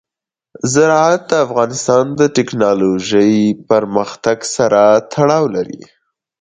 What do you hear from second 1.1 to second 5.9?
د افغانستان د تکنالوژۍ پرمختګ سره تړاو لري.